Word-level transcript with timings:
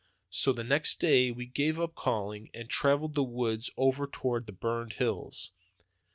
So 0.31 0.51
the 0.51 0.63
next 0.63 0.99
day 0.99 1.29
we 1.29 1.45
gave 1.45 1.79
up 1.79 1.93
calling 1.93 2.49
and 2.55 2.67
traveled 2.67 3.13
the 3.13 3.21
woods 3.21 3.69
over 3.77 4.07
toward 4.07 4.47
the 4.47 4.51
burned 4.51 4.93
hills. 4.93 5.51